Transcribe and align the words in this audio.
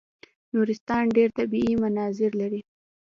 نورستان 0.53 1.03
ډېر 1.17 1.29
طبیعي 1.37 1.73
مناظر 1.83 2.31
لري. 2.41 2.61